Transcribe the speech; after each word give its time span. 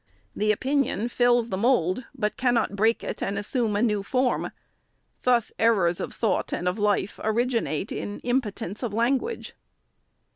The 0.35 0.51
opinion 0.51 1.09
fills 1.09 1.49
the 1.49 1.57
mould, 1.57 2.05
but 2.15 2.35
cannot 2.35 2.75
break 2.75 3.03
it 3.03 3.21
and 3.21 3.37
assume 3.37 3.75
a 3.75 3.83
new 3.83 4.01
form. 4.01 4.49
Thus 5.21 5.51
errors 5.59 5.99
of 5.99 6.11
thought 6.11 6.51
and 6.51 6.67
of 6.67 6.79
life 6.79 7.19
originate 7.23 7.91
in 7.91 8.19
impotence 8.21 8.81
of 8.81 8.95
language. 8.95 9.53